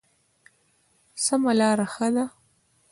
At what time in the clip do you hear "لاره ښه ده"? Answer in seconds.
1.59-2.25